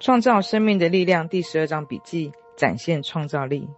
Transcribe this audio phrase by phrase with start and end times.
[0.00, 3.68] 创造生命的力量第十二章笔记：展现创造力，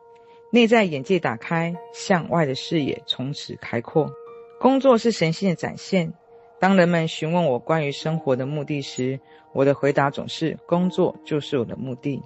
[0.50, 4.10] 内在眼界打开，向外的视野从此开阔。
[4.58, 6.12] 工作是神性的展现。
[6.58, 9.20] 当人们询问我关于生活的目的时，
[9.52, 12.22] 我的回答总是：工作就是我的目的。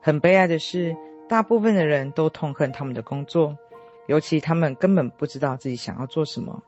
[0.00, 0.96] 很悲哀的是，
[1.28, 3.58] 大部分的人都痛恨他们的工作，
[4.06, 6.62] 尤其他们根本不知道自己想要做什么。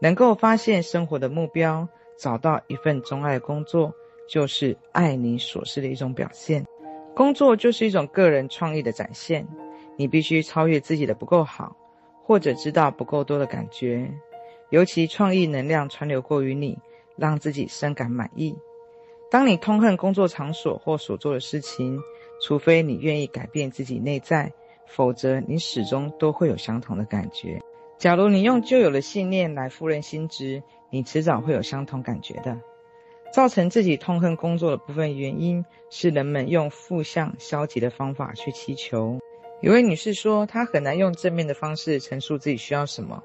[0.00, 3.94] 能够发现生活的目标，找到一份钟爱的工作，
[4.28, 6.64] 就是爱你所事的一种表现。
[7.14, 9.46] 工作就是一种个人创意的展现。
[9.96, 11.76] 你必须超越自己的不够好，
[12.24, 14.10] 或者知道不够多的感觉。
[14.70, 16.76] 尤其创意能量传流过于你，
[17.16, 18.56] 让自己深感满意。
[19.30, 22.00] 当你痛恨工作场所或所做的事情，
[22.42, 24.52] 除非你愿意改变自己内在，
[24.88, 27.60] 否则你始终都会有相同的感觉。
[27.96, 30.60] 假如你用旧有的信念来赋能新知，
[30.90, 32.58] 你迟早会有相同感觉的。
[33.34, 39.18] 造成自己痛恨工作的部分原因是人们用负向消极的方法去祈求。
[39.60, 43.24] 有位女士说，她很难用正面的方式陈述自己需要什么。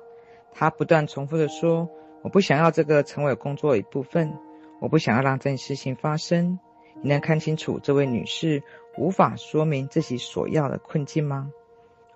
[0.51, 1.87] 她不断重复地说
[2.23, 4.33] ：“我不想要这个成为工作的一部分，
[4.81, 6.57] 我不想要让这件事情发生。”
[7.03, 8.63] 你能看清楚这位女士
[8.97, 11.51] 无法说明自己所要的困境吗？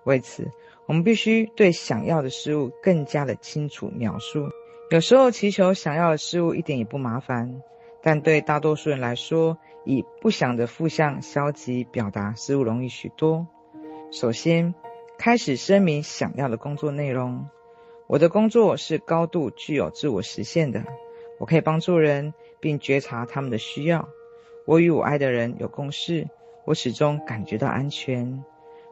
[0.02, 0.50] 为此，
[0.86, 4.48] 我们必须对想要的事物更加的清楚描述。
[4.90, 7.62] 有时候祈求想要的事物一点也不麻烦，
[8.06, 13.46] 但对大多数人来说，以不想的负向消极表达事物容易许多。
[14.12, 14.74] 首先，
[15.16, 17.48] 开始声明想要的工作内容。
[18.06, 20.84] 我的工作是高度具有自我实现的，
[21.40, 24.06] 我可以帮助人并觉察他们的需要。
[24.66, 26.28] 我与我爱的人有共识，
[26.66, 28.44] 我始终感觉到安全。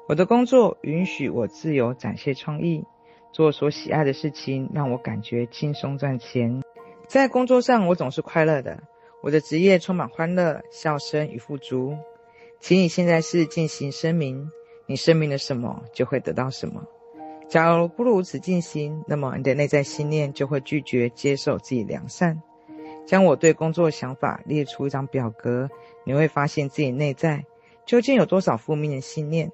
[0.08, 2.86] 我的工作允许我自由展现创意，
[3.30, 6.62] 做所喜爱的事情，让我感觉轻松赚钱。
[7.06, 8.82] 在工作上，我总是快乐的。
[9.22, 11.96] 我的职业充满欢乐、笑声与富足。
[12.60, 14.50] 请你现在是进行声明，
[14.86, 16.84] 你声明了什么，就会得到什么。
[17.48, 22.42] 假如不如此进行，那么你的内在信念就会拒绝接受自己良善。
[23.06, 25.70] 将我对工作的想法列出一张表格，
[26.04, 27.44] 你会发现自己内在
[27.86, 29.50] 究竟有多少负面的信念。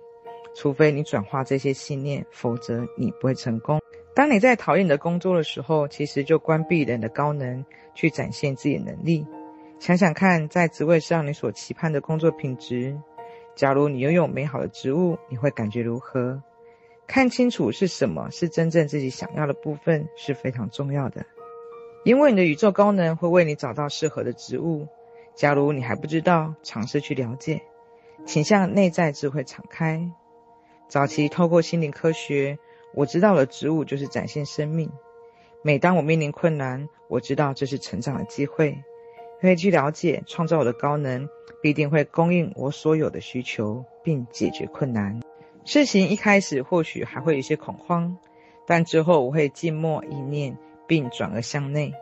[0.55, 3.79] 除非你转化这些信念，否则你不会成功。
[4.15, 7.65] 当你在讨厌你的工作的时候，其实就关闭人的高能，
[7.95, 9.27] 去展现自己的能力。
[9.79, 12.99] 想想看，在职位上你所期盼的工作品质，
[13.55, 16.43] 假如你拥有美好的职务，你会感觉如何？
[17.07, 21.25] 看清楚是什么是真正自己想要的部分是非常重要的，
[22.05, 24.87] 因为你的宇宙高能会为你找到适合的职务。
[25.35, 27.63] 假如你还不知道，尝试去了解，
[28.27, 30.11] 请向内在智慧敞开。
[30.89, 32.59] 早期透过心灵科学，
[32.93, 34.91] 我知道了职务就是展现生命。
[35.63, 38.83] 每当我面临困难，我知道这是成长的机会。
[39.41, 41.29] 可以去了解，创造我的高能
[41.63, 45.21] 必定会供应我所有的需求，并解决困难。
[45.65, 48.17] 事情一开始或许还会有些恐慌，
[48.67, 50.57] 但之后我会静默一念，
[50.87, 51.93] 并转而向内。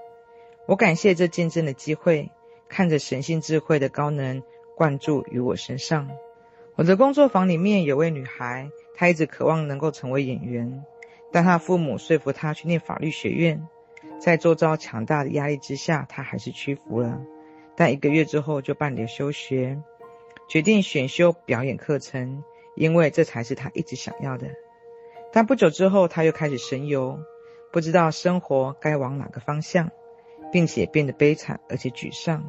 [0.66, 2.30] 我感谢这见证的机会，
[2.68, 4.42] 看着神性智慧的高能
[4.76, 6.08] 灌注于我身上。
[6.74, 10.84] 我的工作坊里面有位女孩，她一直渴望能够成为演员，
[11.32, 13.66] 但她父母说服她去念法律学院。
[14.18, 17.20] 在周遭强大的压力之下，他还是屈服了。
[17.76, 19.82] 但一个月之后就办理了休学，
[20.48, 22.42] 决定选修表演课程。
[22.74, 24.48] 因为这才是他一直想要的，
[25.32, 27.18] 但不久之后他又开始神游，
[27.72, 29.90] 不知道生活该往哪个方向，
[30.52, 32.44] 并且变得悲惨而且沮丧。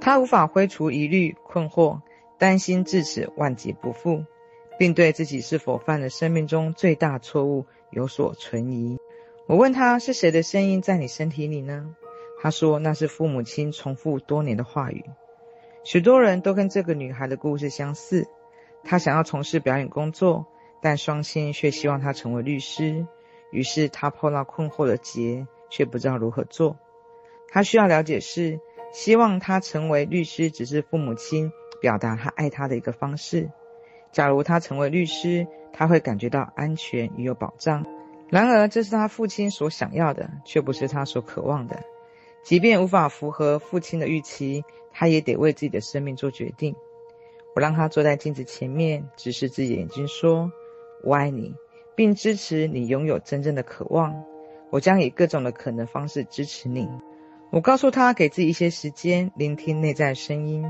[0.00, 2.00] 他无法挥除疑虑、困惑、
[2.38, 4.24] 担心，至此万劫不复，
[4.78, 8.98] 并对自己是否犯了生命中最大错误有所存疑。
[9.50, 11.96] 我问他是谁的声音在你身体里呢？
[12.40, 15.04] 他说那是父母亲重复多年的话语。
[15.82, 18.28] 许多人都跟这个女孩的故事相似。
[18.84, 20.46] 她想要从事表演工作，
[20.80, 23.04] 但双亲却希望她成为律师。
[23.50, 26.76] 于是她碰到困惑的结，却不知道如何做。
[27.48, 28.60] 她需要了解是，
[28.92, 31.50] 希望她成为律师只是父母亲
[31.80, 33.50] 表达他爱她的一个方式。
[34.12, 37.84] 假如她成为律师，他会感觉到安全与有保障。
[38.30, 41.82] 然而，这是他父亲所想要的，却不是他所渴望的。
[42.44, 46.74] 即便无法符合父亲的预期，他也得为自己的生命做决定。
[47.54, 50.52] 我让他坐在镜子前面，直视自己眼睛，说
[51.02, 51.54] ：“我爱你，
[51.96, 54.24] 并支持你拥有真正的渴望。
[54.70, 56.88] 我将以各种的可能方式支持你。”
[57.50, 60.64] 我告诉他，给自己一些时间，聆听内在声音。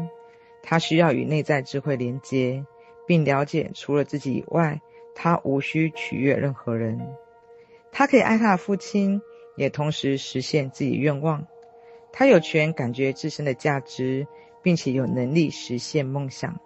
[0.62, 2.64] 他需要与内在智慧连接，
[3.06, 4.80] 并了解除了自己以外，
[5.14, 6.98] 他无需取悦任何人。
[7.92, 9.20] 他可以爱他的父亲，
[9.56, 11.46] 也同时实现自己愿望。
[12.12, 14.26] 他有权感觉自身的价值。
[14.62, 16.60] 并且有能力实现梦想。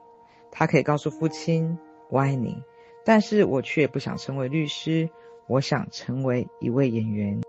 [0.51, 1.79] 他可以告诉父亲
[2.11, 2.61] ：“我爱你，
[3.05, 5.09] 但是我却不想成为律师，
[5.47, 7.41] 我想成为一位演员。”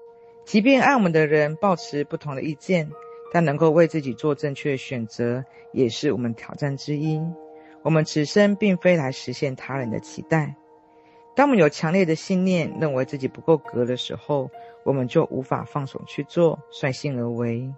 [0.45, 2.91] 即便爱我们的人抱持不同的意见，
[3.31, 7.19] 但能够为自己做正确的选择，也是我们挑战之一。
[7.81, 10.55] 我们此生并非来实现他人的期待。
[11.35, 14.49] 当我们有强烈的信念，认为自己不够格的时候，
[14.83, 17.69] 我们就无法放手去做，率性而为。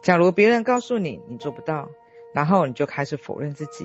[0.00, 1.90] 假如别人告诉你你做不到，
[2.32, 3.84] 然后你就开始否认自己。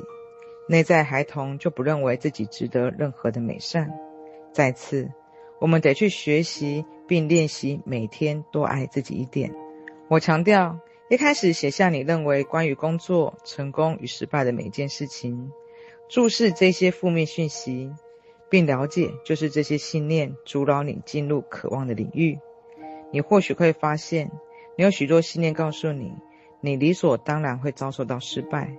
[0.67, 3.91] 内在孩童就不认为自己值得任何的美善。
[4.51, 5.11] 再次，
[5.59, 9.51] 我们得去学习并练习，每天多爱自己一点。
[10.07, 10.79] 我强调，
[11.09, 15.51] 一开始写下你认为关于工作成功与失败的每件事情，
[16.07, 17.91] 注视这些负面讯息，
[18.49, 22.39] 并了解就是这些信念阻挠你进入渴望的领域。
[23.11, 24.31] 你或许会发现，
[24.77, 26.13] 你有许多信念告诉你，
[26.61, 28.75] 你理所当然会遭受到失败。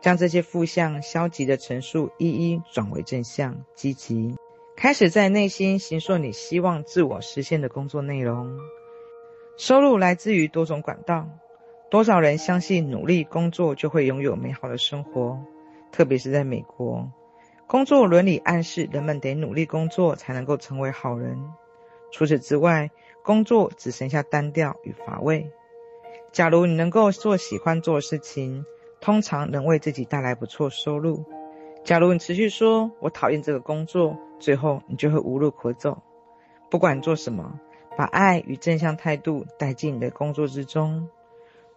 [0.00, 4.36] 将这些负向、消极的陈述一一转为正向、积极，
[4.76, 8.58] 开始在内心形塑你希望自我实现的工作内容。
[9.56, 11.28] 收入来自于多种管道，
[11.90, 15.40] 多少人相信努力工作就会拥有美好的生活？
[15.90, 17.10] 特别是在美国，
[17.68, 21.52] 工作伦理暗示人们得努力工作才能够成为好人。
[22.10, 22.90] 除此之外，
[23.22, 25.50] 工作只剩下单调与乏味。
[26.32, 28.64] 假如你能够做喜欢做的事情，
[29.02, 31.26] 通常能为自己带来不错收入。
[31.84, 35.98] 假如你持续说“我讨厌这个工作”，最后你就会无路可走。
[36.70, 37.60] 不管做什么，
[37.98, 41.06] 把爱与正向态度带进你的工作之中。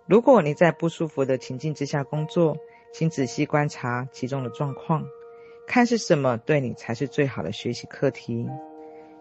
[0.05, 2.55] 如果你在不舒服的情境之下工作，
[2.93, 5.05] 请仔细观察其中的状况，
[5.71, 8.45] 看是什么对你才是最好的学习课题。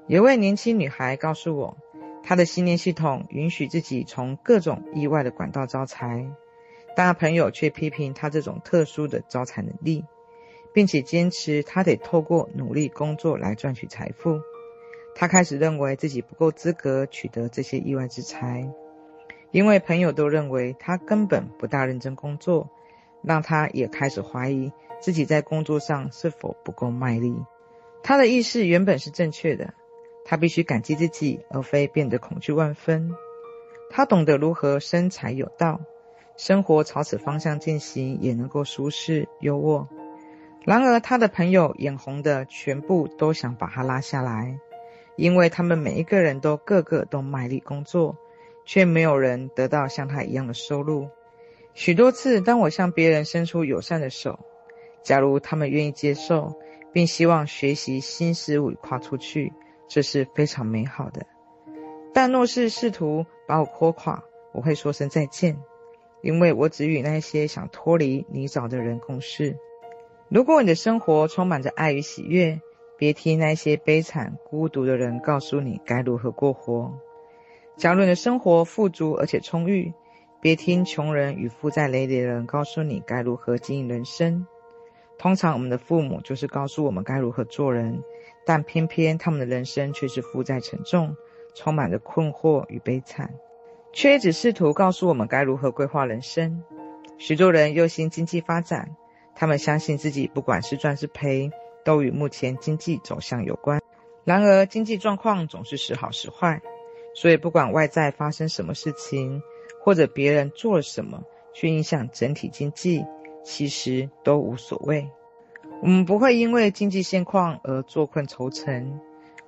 [0.08, 1.76] 有位年轻女孩告诉我，
[2.24, 6.28] 她的信念系统允许自己从各种意外的管道招财。
[6.96, 10.04] 但朋友却批评她这种特殊的招财能力，
[10.74, 14.40] 并且坚持她得透过努力工作来赚取财富。
[15.14, 18.68] 她开始认为自己不够资格取得这些意外之财，
[19.52, 22.68] 因为朋友都认为她根本不大认真工作，
[23.22, 27.34] 让他也开始怀疑自己在工作上是否不够卖力。
[28.02, 29.74] 他的意识原本是正确的，
[30.24, 33.14] 他必须感激自己，而非变得恐惧万分。
[33.90, 35.80] 他懂得如何生财有道。
[36.36, 39.86] 生活朝此方向进行，也能够舒适优渥。
[40.64, 44.58] 然而，他的朋友眼红的全部都想把他拉下来，
[45.16, 48.16] 因为他们每一个人都个个都卖力工作，
[48.64, 51.10] 却没有人得到像他一样的收入。
[51.74, 54.38] 许多次，当我向别人伸出友善的手，
[55.02, 56.54] 假如他们愿意接受，
[56.92, 59.52] 并希望学习新事物跨出去，
[59.88, 61.26] 这是非常美好的。
[62.12, 65.58] 但若是试图把我拖垮，我会说声再见。
[66.22, 69.56] 因为我只与那些想脱离泥沼的人共事。
[70.28, 72.60] 如果你的生活充满着爱与喜悦，
[72.98, 76.92] 别听那些悲惨孤独的人告诉你该如何过活。
[77.78, 79.94] 假如你的生活富足而且充裕，
[80.40, 84.46] 别听穷人与负债累累的人告诉你该如何经营人生。
[85.18, 88.02] 通常我们的父母就是告诉我们该如何做人，
[88.46, 91.14] 但偏偏他们的人生却是负债沉重，
[91.54, 93.34] 充满着困惑与悲惨。
[93.92, 96.62] 却只试图告诉我们该如何规划人生。
[97.18, 98.96] 许多人忧心经济发展，
[99.34, 101.50] 他们相信自己不管是赚是赔，
[101.84, 103.82] 都与目前经济走向有关。
[104.24, 106.62] 然而，经济状况总是时好时坏，
[107.14, 109.42] 所以不管外在发生什么事情，
[109.80, 113.04] 或者别人做了什么去影响整体经济，
[113.42, 115.10] 其实都无所谓。
[115.82, 119.00] 我们不会因为经济现况而坐困愁城。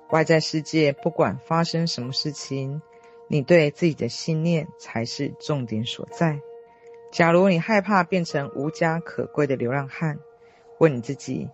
[0.09, 2.81] 外在世界不管发生什么事情。
[3.29, 6.39] 你对自己的信念才是重点所在。
[7.09, 10.19] 假如你害怕变成无家可归的流浪汉，
[10.77, 11.49] 问你自己：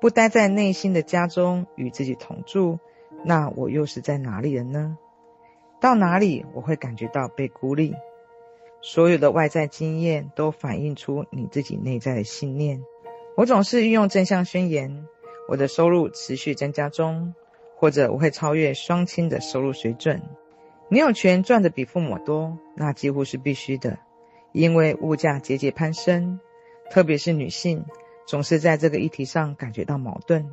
[0.00, 2.78] 不待在内心的家中与自己同住，
[3.24, 4.96] 那我又是在哪里了呢？
[5.80, 7.96] 到哪里我会感觉到被孤立？
[8.86, 12.84] 所有的外在经验都反映出你自己内在的信念。
[13.34, 15.06] 我总是运用正向宣言：
[15.48, 17.34] 我的收入持续增加中，
[17.76, 20.20] 或者我会超越双亲的收入水准。
[20.90, 23.98] 你有权赚得比父母多，那几乎是必须的，
[24.52, 26.38] 因为物价节节攀升，
[26.90, 27.86] 特别是女性
[28.26, 30.50] 总是在这个议题上感觉到矛盾，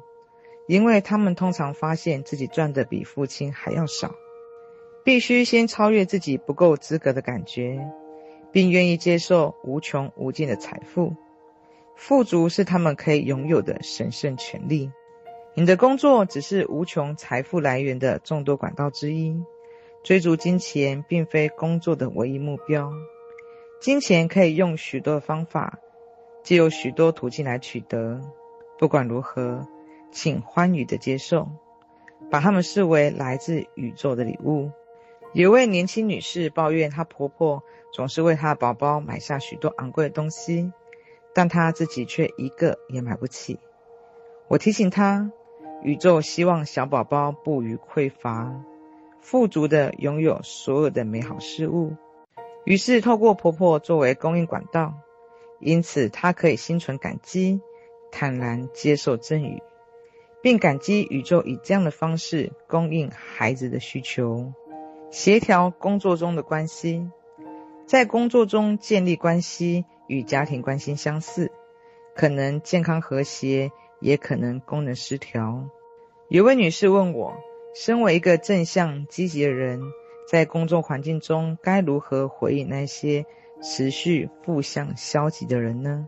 [0.69, 4.15] 因为她们通常发现自己赚得比父亲还要少，
[5.03, 7.85] 必须先超越自己不够资格的感觉，
[8.51, 11.15] 并愿意接受无穷无尽的财富，
[11.95, 14.91] 富足是他们可以拥有的神圣权利。
[15.53, 19.35] 你的工作只是无穷财富来源的众多管道之一。
[20.03, 22.91] 追逐金钱并非工作的唯一目标。
[23.79, 25.77] 金钱可以用许多方法
[26.41, 28.19] 既有许多途径来取得。
[28.79, 29.67] 不管如何，
[30.11, 31.47] 请欢愉地接受，
[32.31, 34.71] 把它们视为来自宇宙的礼物。
[35.33, 37.61] 有位年轻女士抱怨，她婆婆
[37.91, 40.71] 总是为她的宝宝买下许多昂贵的东西，
[41.33, 43.59] 但她自己却一个也买不起。
[44.47, 45.31] 我提醒她，
[45.83, 48.53] 宇宙希望小宝宝不虞匮乏，
[49.19, 51.95] 富足地拥有所有的美好事物。
[52.63, 54.93] 于是，透过婆婆作为供应管道，
[55.59, 57.61] 因此她可以心存感激，
[58.11, 59.63] 坦然接受赠与，
[60.41, 64.53] 并感激宇宙以这样的方式供应孩子的需求。
[65.09, 67.09] 协调工作中的关系，
[67.91, 71.51] 在工作中建立关系与家庭关系相似，
[72.15, 73.69] 可能健康和谐，
[73.99, 75.67] 也可能功能失调。
[76.29, 77.33] 有位女士问我，
[77.75, 79.81] 身为一个正向积极的人，
[80.25, 83.25] 在工作环境中该如何回应那些
[83.61, 86.07] 持续负向消极的人呢？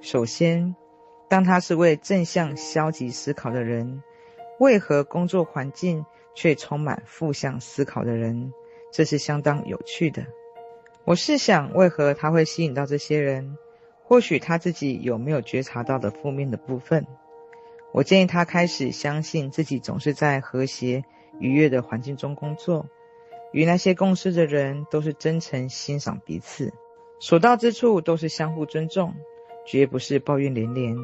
[0.00, 0.74] 首先，
[1.28, 4.02] 当他是位正向消极思考的人，
[4.58, 8.54] 为何工作环境却充满负向思考的人，
[8.90, 10.24] 这是相当有趣的。
[11.04, 13.56] 我试想，为何他会吸引到这些人？
[14.04, 17.06] 或许他自己有没有觉察到的负面的部分？
[17.92, 21.04] 我建议他开始相信自己总是在和谐
[21.38, 22.86] 愉悦的环境中工作，
[23.52, 26.72] 与那些共事的人都是真诚欣赏彼此，
[27.18, 29.14] 所到之处都是相互尊重，
[29.66, 30.96] 绝不是抱怨连连。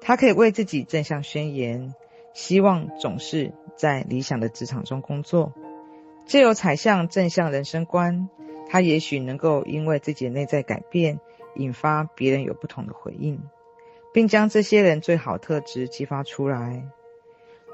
[0.00, 1.94] 他可以为自己正向宣言。
[2.34, 5.52] 希望总是在理想的职场中工作，
[6.24, 8.30] 借由采向正向人生观，
[8.72, 11.20] 他也许能够因为自己的内在改变，
[11.56, 13.38] 引发别人有不同的回应，
[14.14, 16.88] 并将这些人最好特质激发出来。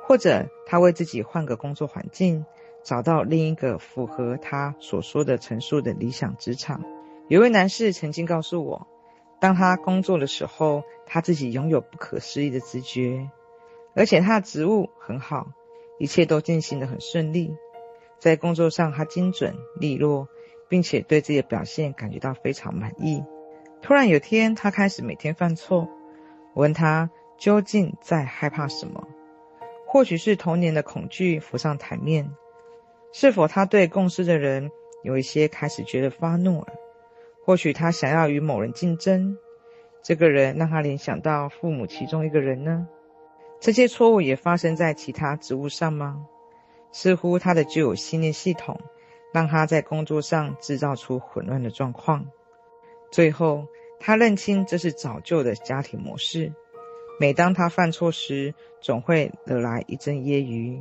[0.03, 2.45] 或者他为自己换个工作环境，
[2.83, 6.83] 找到另一个符合他所说的陈述的理想职场。
[7.29, 8.89] 有位男士曾经告诉我，
[9.39, 13.31] 当他工作的时候，他自己拥有不可思议的直觉。
[13.95, 15.53] 而且他的职务很好，
[16.01, 17.55] 一切都进行得很顺利。
[18.19, 20.27] 在工作上，他精准利落，
[20.69, 23.25] 并且对自己的表现感觉到非常满意。
[23.81, 25.89] 突然有天，他开始每天犯错。
[26.55, 29.07] 我问他究竟在害怕什么？
[29.87, 32.31] 或许是童年的恐惧浮上台面。
[33.13, 34.71] 是否他对共事的人
[35.03, 36.75] 有一些开始觉得发怒了？
[37.45, 39.39] 或许他想要与某人竞争。
[40.03, 42.87] 这个人让他联想到父母其中一个人呢？
[43.61, 46.27] 这些错误也发生在其他职务上吗？
[46.93, 48.81] 似乎他的旧有信念系统
[49.33, 52.27] 让他在工作上制造出混乱的状况。
[53.11, 53.67] 最后，
[54.01, 56.53] 他认清这是早就的家庭模式。
[57.21, 60.81] 每当他犯错时，总会惹来一阵揶揄。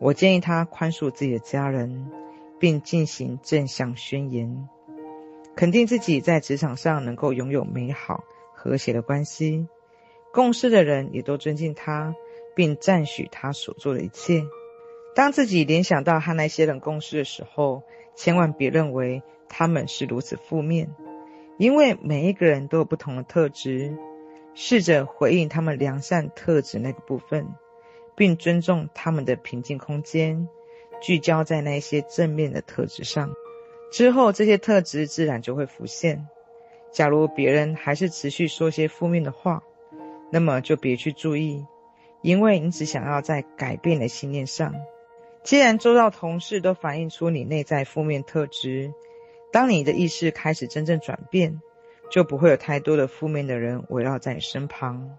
[0.00, 2.10] 我建议他宽恕自己的家人，
[2.58, 4.68] 并进行正向宣言，
[5.56, 9.66] 肯定自己在职场上能够拥有美好和谐的关系。
[10.32, 12.14] 共事的人也都尊敬他，
[12.54, 14.44] 并赞许他所做的一切。
[15.18, 17.82] 当自己联想到和那些人共事的时候，
[18.14, 20.94] 千万别认为他们是如此负面，
[21.56, 23.98] 因为每一个人都有不同的特质。
[24.54, 27.48] 试着回应他们良善特质那个部分，
[28.14, 30.48] 并尊重他们的平静空间，
[31.02, 33.32] 聚焦在那些正面的特质上。
[33.90, 36.28] 之后，这些特质自然就会浮现。
[36.92, 39.64] 假如别人还是持续说些负面的话，
[40.30, 41.66] 那么就别去注意，
[42.22, 44.72] 因为你只想要在改变的信念上。
[45.48, 48.92] 既然周遭同事都反映出你内在负面特质，
[49.50, 51.62] 当你的意识开始真正转变，
[52.10, 55.16] 就不会有太多的负面的人围绕在你身旁。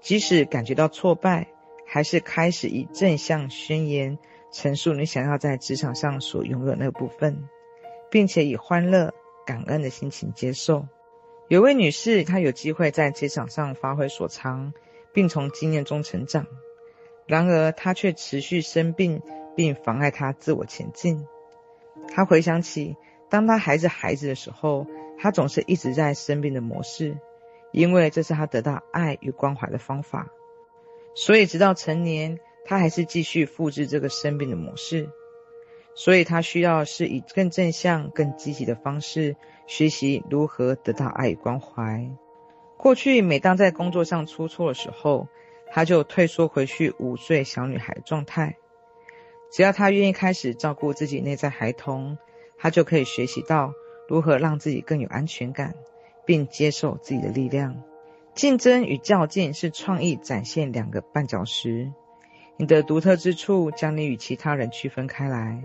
[0.00, 1.48] 即使感觉到挫败，
[1.86, 4.18] 还是开始以正向宣言
[4.50, 7.46] 陈述你想要在职场上所拥有那部分，
[8.10, 9.12] 并且以欢乐、
[9.44, 10.88] 感恩的心情接受。
[11.48, 14.72] 有位女士，她有机会在职场上发挥所长，
[15.12, 16.46] 并从经验中成长。
[17.26, 19.22] 然而，她却持续生病，
[19.56, 21.26] 并妨碍他自我前进。
[22.08, 22.96] 他回想起，
[23.28, 24.86] 当他还是孩子的时候，
[25.18, 27.16] 他总是一直在生病的模式，
[27.70, 30.28] 因为这是他得到爱与关怀的方法。
[31.14, 35.10] 所以，直到成年，他还是继续复制这个生病的模式。
[35.94, 42.10] 所以，他需要是以更正向、更积极的方式学习如何得到爱与关怀。
[42.78, 45.28] 过去，每当在工作上出错的时候，
[45.70, 48.56] 他就退缩回去五岁小女孩的状态。
[49.52, 52.16] 只要他愿意开始照顾自己内在孩童，
[52.56, 53.74] 他就可以学习到
[54.08, 55.74] 如何让自己更有安全感，
[56.24, 57.82] 并接受自己的力量。
[58.34, 61.92] 竞争与较劲是创意展现两个绊脚石，
[62.56, 65.62] 你的独特之处将你与其他人区分开来。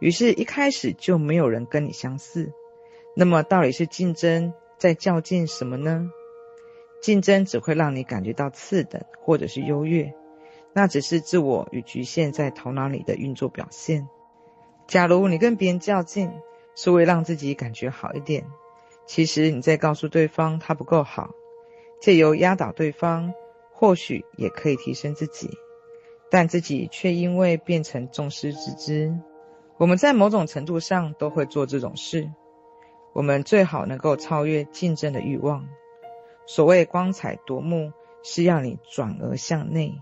[0.00, 2.52] 于是，一开始就没有人跟你相似。
[3.16, 6.10] 那么，到底是竞争在较劲什么呢？
[7.00, 10.12] 竞争只会让你感觉到次等或者是优越，
[10.72, 14.08] 那只是自我与局限在头脑里的运作表现。
[14.86, 16.30] 假如你跟别人较劲，
[16.74, 18.46] 是为让自己感觉好一点，
[19.06, 21.30] 其实你在告诉对方他不够好，
[22.00, 23.34] 借由压倒对方，
[23.72, 25.50] 或许也可以提升自己，
[26.30, 29.20] 但自己却因为变成众矢之的。
[29.76, 32.30] 我们在某种程度上都会做这种事，
[33.12, 35.68] 我们最好能够超越竞争的欲望。
[36.46, 40.00] 所谓光彩夺目，是要你转而向内，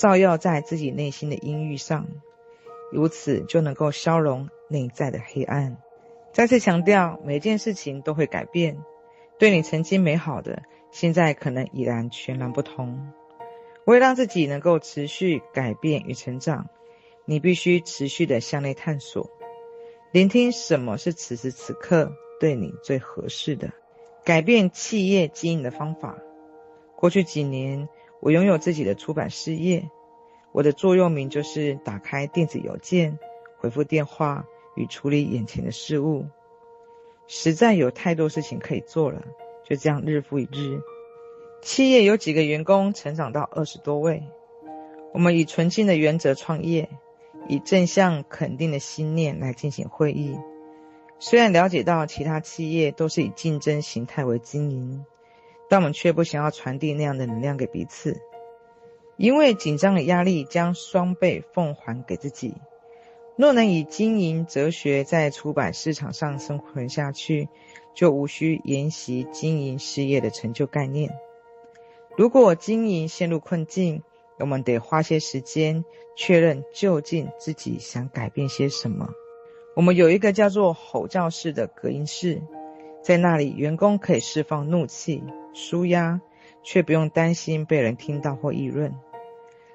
[0.00, 2.08] 照耀在自己内心的阴郁上，
[2.90, 5.76] 如此就能够消融内在的黑暗。
[6.32, 8.78] 再次强调，每件事情都会改变，
[9.38, 13.12] 对你曾经美好的，现在可能已然全然不同。
[13.84, 16.70] 为了让自己能够持续改变与成长，
[17.26, 19.28] 你必须持续的向内探索，
[20.12, 23.70] 聆听什么是此时此刻对你最合适的。
[24.24, 26.16] 改变企业经营的方法。
[26.96, 27.86] 过去几年，
[28.20, 29.90] 我拥有自己的出版事业。
[30.52, 33.18] 我的座右铭就是：打开电子邮件，
[33.58, 36.26] 回复电话与处理眼前的事物。
[37.26, 39.22] 实在有太多事情可以做了，
[39.64, 40.80] 就这样日复一日。
[41.62, 44.24] 企业有几个员工成长到二十多位。
[45.12, 46.88] 我们以纯净的原则创业，
[47.48, 50.36] 以正向肯定的心念来进行会议。
[51.18, 55.04] 虽然了解到其他企业都是以竞争形态为经营，
[55.70, 58.20] 但我们却不想要传递那样的能量给彼此，
[59.16, 62.54] 因为紧张的压力将双倍奉还给自己。
[63.36, 67.48] 若能以经营哲学在出版市场上生存下去，
[67.94, 71.16] 就无需研习经营事业的成就概念。
[72.16, 74.02] 如果经营陷入困境，
[74.40, 75.84] 我们得花些时间
[76.16, 79.10] 确认究竟自己想改变些什么。
[79.76, 82.42] 我们有一个叫做吼叫室的隔音室，
[83.02, 85.22] 在那里员工可以释放怒气、
[85.54, 86.20] 舒压，
[86.62, 88.94] 却不用担心被人听到或议论。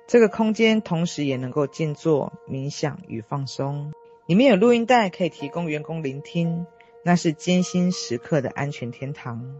[0.07, 3.91] 这个空间同时也能够静坐、冥想与放松。
[4.27, 6.67] 里面有录音带可以提供员工聆听，
[7.03, 9.55] 那是艰辛时刻的安全天堂。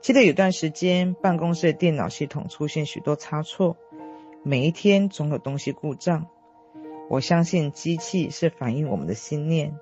[0.00, 3.76] 记得有段时间，办公室的电脑系统出现许多差错，
[4.44, 6.28] 每一天总有东西故障。
[7.08, 9.76] 我相信机器是反映我们的心念，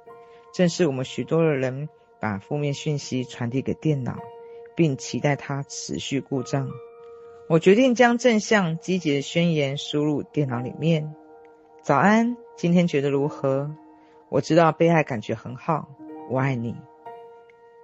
[0.55, 1.91] 正是我们许多的人
[2.27, 4.19] 把负面讯息传递给电脑，
[4.75, 6.69] 并期待它持续故障。
[7.49, 11.15] 我决定将正向积极的宣言输入电脑里面。
[11.83, 13.71] 早安，今天觉得如何？
[14.29, 15.89] 我知道被爱感觉很好，
[16.29, 16.75] 我爱你。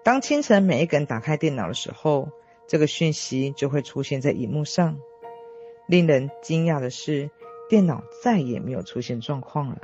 [0.03, 2.31] 当清晨每一个人打开电脑的时候，
[2.67, 4.99] 这个讯息就会出现在荧幕上。
[5.87, 7.31] 令人惊讶的是，
[7.69, 9.79] 电脑再也没有出现状况了。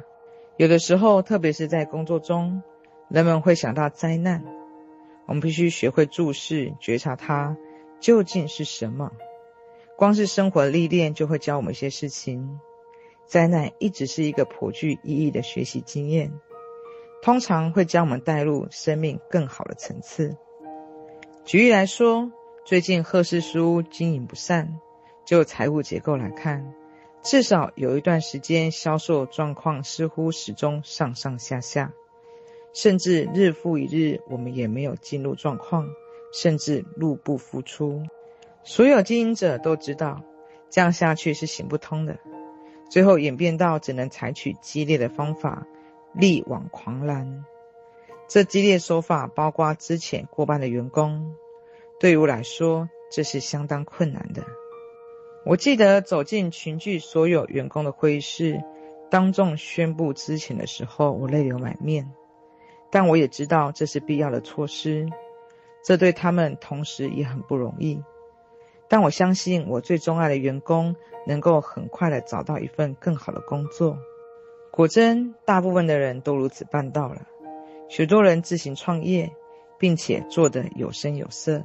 [0.57, 2.64] 有的时候，特别是在工作中，
[3.09, 4.44] 人们会想到灾难。
[5.27, 7.57] 我们必须学会注视、觉察它
[8.01, 9.12] 究竟是什么。
[9.97, 12.61] 光是生活历练就会教我们一些事情。
[13.27, 16.33] 灾难一直是一个颇具意义的学习经验，
[17.21, 20.37] 通常会将我们带入生命更好的层次。
[21.44, 22.33] 举例来说，
[22.64, 24.79] 最近贺氏书经营不善，
[25.27, 26.73] 就财务结构来看。
[27.23, 31.92] 至少有一段时间，销售状况似乎始终上上下下，
[32.81, 35.91] 甚至日复一日，我们也没有进入状况，
[36.33, 38.05] 甚至入不敷出。
[38.62, 40.23] 所有经营者都知道，
[40.71, 42.21] 这样下去是行不通的。
[42.88, 45.67] 最后演变到只能采取激烈的方法，
[46.14, 47.45] 力挽狂澜。
[48.29, 51.35] 这激烈手法包括资遣过半的员工，
[51.99, 54.45] 对于我来说，这是相当困难的。
[55.45, 58.62] 我记得走进群聚所有员工的会议室，
[59.11, 62.09] 当众宣布资遣的时候，我泪流满面。
[62.90, 65.09] 但我也知道这是必要的措施，
[65.85, 68.03] 这对他们同时也很不容易。
[68.88, 70.96] 但我相信我最钟爱的员工
[71.27, 73.98] 能够很快的找到一份更好的工作。
[74.70, 77.27] 果真，大部分的人都如此办到了。
[77.88, 79.33] 许多人自行创业，
[79.79, 81.64] 并且做得有声有色。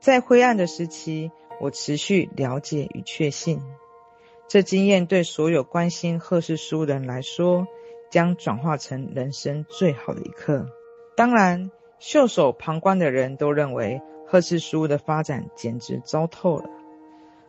[0.00, 3.60] 在灰暗的时期，我持续了解与确信，
[4.48, 7.66] 这经验对所有关心贺氏书的人来说，
[8.10, 10.66] 将转化成人生最好的一刻。
[11.16, 16.68] 当然，袖手旁观的人都认为贺氏书屋的发展简直糟透了。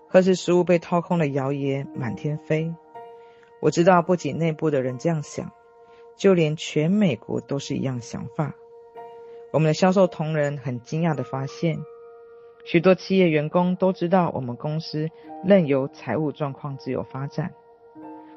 [0.08, 2.74] 贺氏书屋被掏空的谣言满天飞。
[3.62, 5.52] 我知道，不仅内部的人这样想，
[6.16, 8.54] 就连全美国都是一样想法。
[9.52, 11.80] 我们的销售同仁很惊讶地发现。
[12.64, 15.10] 许多企业员工都知道，我们公司
[15.44, 17.54] 任由财务状况自由发展。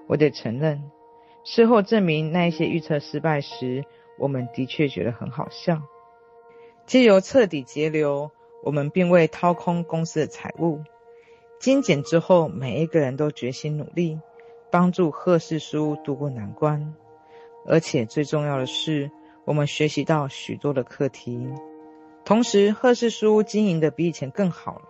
[0.07, 0.90] 我得承认，
[1.50, 3.82] 事后证明那一些预测失败时，
[4.18, 5.80] 我们的确觉得很好笑。
[6.84, 8.30] 借由彻底节流，
[8.62, 10.82] 我们并未掏空公司的财务。
[11.58, 14.20] 精简之后，每一个人都决心努力，
[14.70, 16.94] 帮助贺氏书屋渡过难关。
[17.64, 19.11] 而且最重要的是，
[19.46, 21.48] 我们学习到许多的课题。
[22.26, 24.82] 同时，贺氏书屋经营的比以前更好了。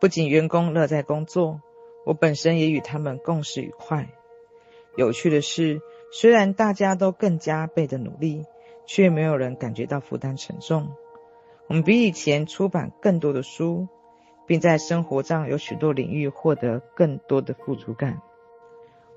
[0.00, 1.60] 不仅员工乐在工作，
[2.04, 4.08] 我本身也与他们共事愉快。
[4.98, 5.80] 有趣的是，
[6.10, 8.44] 虽然大家都更加倍的努力，
[8.84, 10.88] 却没有人感觉到负担沉重。
[11.68, 13.86] 我们比以前出版更多的书，
[14.44, 18.20] 并在生活上有许多领域获得更多的富足感。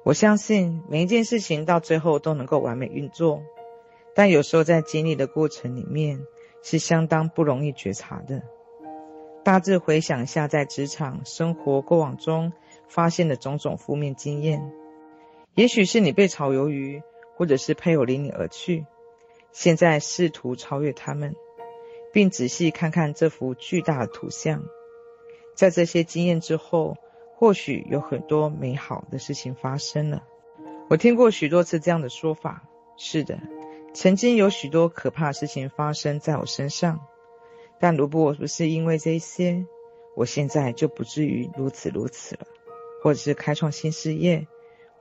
[0.04, 3.42] 我相信每一件事情到最后都能够完美运作，
[4.14, 6.20] 但有时候在经历的过程里面
[6.62, 8.44] 是相当不容易觉察的。
[9.44, 12.54] 大致回想一下，在职场生活过往中
[12.88, 14.72] 发现的种种负面经验，
[15.56, 17.04] 也许是你被炒鱿鱼，
[17.36, 18.86] 或者是配偶离你而去，
[19.52, 21.36] 现在试图超越他们。
[22.14, 24.66] 并仔细看看这幅巨大的图像，
[25.56, 26.98] 在这些经验之后，
[27.36, 30.22] 或许有很多美好的事情发生了。
[30.90, 33.40] 我听过许多次这样的说法：是的，
[33.94, 37.00] 曾经有许多可怕的事情发生在我身上，
[37.80, 39.66] 但如果不是因为这些，
[40.14, 42.46] 我现在就不至于如此如此了。
[43.02, 44.48] 或者是开创新事业，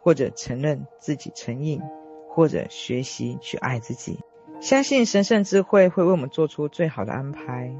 [0.01, 1.81] 或者承认自己成瘾，
[2.29, 4.19] 或者学习去爱自己。
[4.61, 7.75] 相信神圣智慧会为我们做出最好的安排，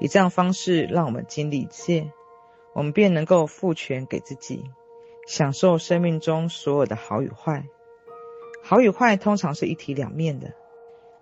[0.00, 2.10] 以这样方式让我们经历一切，
[2.74, 4.64] 我们便能够赋权给自己，
[5.26, 7.64] 享受生命中所有的好与坏。
[8.62, 10.52] 好与坏通常是一体两面的，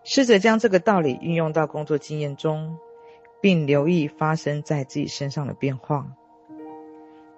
[0.04, 2.78] 试着将这个道理运用到工作经验中，
[3.40, 6.12] 并留意发生在自己身上的变化。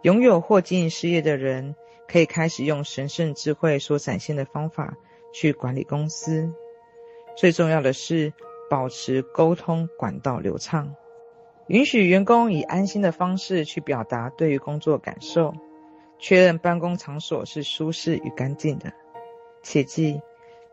[0.02, 1.74] 拥有或经营事业的人，
[2.10, 4.96] 可以开始用神圣智慧所展现的方法
[5.32, 6.50] 去管理公司。
[7.36, 8.32] 最重要的是，
[8.70, 10.94] 保持沟通管道流畅，
[11.68, 15.54] 允许员工以安心的方式去表达对于工作感受，
[16.18, 18.92] 确认办公场所是舒适与干净的。
[19.62, 20.20] 切记，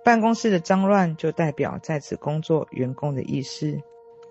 [0.04, 3.82] 办公室的脏乱就代表在此工作员工的意识。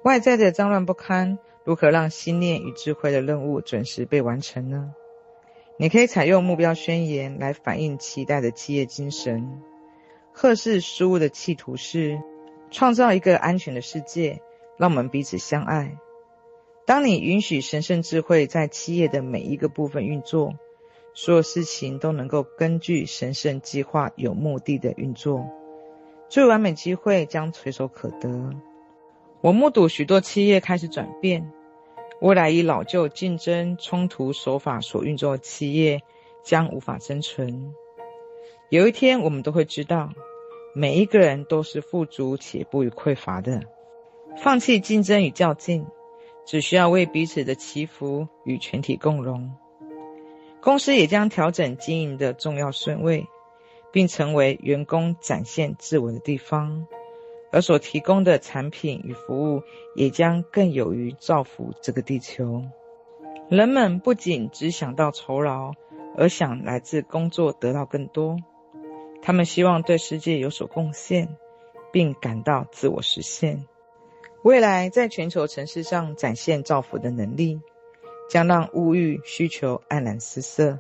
[0.03, 4.95] 外在的脏乱不堪，如何让心念与智慧的任务准时被完成呢？
[5.77, 9.61] 你可以采用目标宣言来反映期待的企业精神。
[10.33, 12.21] 赫氏书屋的企图是
[12.71, 14.41] 创造一个安全的世界，
[14.77, 15.97] 让我们彼此相爱。
[16.87, 20.55] 当你允许神圣智慧在企业的每一个部分运作，
[21.13, 25.45] 所有事情都能够根据神圣计划有目的的运作，
[26.29, 28.55] 最完美机会将垂手可得。
[29.41, 31.51] 我目睹许多企业开始转变，
[32.21, 36.03] 未来以老旧、竞争、冲突手法所运作的企业
[36.43, 37.75] 将无法生存。
[38.71, 40.11] 有一天，我们都会知道，
[40.75, 43.63] 每一个人都是富足且不予匮乏的。
[44.37, 45.87] 放弃竞争与较劲，
[46.47, 49.53] 只需要为彼此的祈福与全体共荣。
[50.61, 53.27] 公司也将调整经营的重要顺位，
[53.93, 56.87] 并成为员工展现自我的地方，
[57.55, 59.63] 而所提供的产品与服务
[59.95, 62.65] 也将更有于造福这个地球。
[63.49, 65.73] 人们不仅只想到酬劳，
[66.17, 68.39] 而想来自工作得到更多。
[69.23, 71.29] 他们希望对世界有所贡献，
[71.93, 73.65] 并感到自我实现。
[74.43, 77.61] 未来在全球城市上展现造福的能力，
[78.29, 80.77] 将让物欲需求黯然失色。